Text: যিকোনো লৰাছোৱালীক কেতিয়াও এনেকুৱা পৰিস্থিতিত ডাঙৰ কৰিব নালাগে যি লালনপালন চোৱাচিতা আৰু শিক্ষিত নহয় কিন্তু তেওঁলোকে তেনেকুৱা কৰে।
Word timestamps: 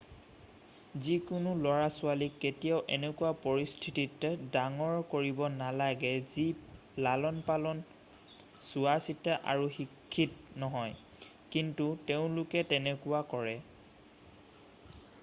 যিকোনো 1.01 1.51
লৰাছোৱালীক 1.63 2.37
কেতিয়াও 2.43 2.79
এনেকুৱা 2.95 3.31
পৰিস্থিতিত 3.41 4.31
ডাঙৰ 4.55 5.03
কৰিব 5.13 5.43
নালাগে 5.57 6.13
যি 6.31 6.45
লালনপালন 7.07 7.83
চোৱাচিতা 8.69 9.37
আৰু 9.53 9.69
শিক্ষিত 9.79 10.61
নহয় 10.63 11.27
কিন্তু 11.57 11.91
তেওঁলোকে 12.09 12.65
তেনেকুৱা 12.73 13.21
কৰে। 13.35 13.57